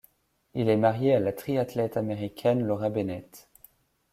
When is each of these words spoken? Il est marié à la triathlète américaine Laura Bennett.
Il 0.55 0.67
est 0.67 0.77
marié 0.77 1.13
à 1.13 1.19
la 1.19 1.31
triathlète 1.31 1.95
américaine 1.95 2.65
Laura 2.65 2.89
Bennett. 2.89 3.47